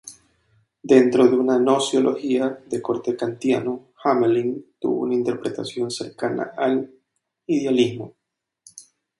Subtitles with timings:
[0.81, 6.89] Dentro de una gnoseología de corte kantiano, Hamelin tuvo una interpretación cercana al
[7.45, 8.15] idealismo.